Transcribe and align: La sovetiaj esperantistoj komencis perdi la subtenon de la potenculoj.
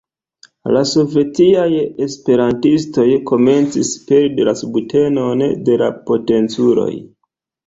La 0.75 0.79
sovetiaj 0.91 1.67
esperantistoj 2.05 3.05
komencis 3.33 3.93
perdi 4.09 4.49
la 4.49 4.55
subtenon 4.63 5.45
de 5.69 5.79
la 5.85 5.93
potenculoj. 6.11 6.91